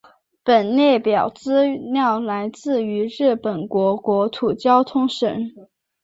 [0.43, 5.53] 本列表资料来自于日本国国土交通省。